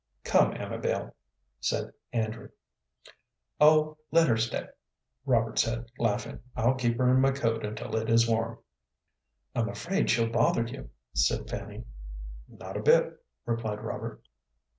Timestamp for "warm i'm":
8.27-9.69